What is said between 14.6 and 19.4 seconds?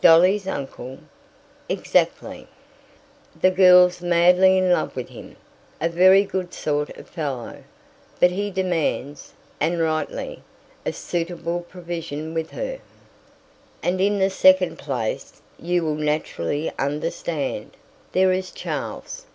place, you will naturally understand, there is Charles.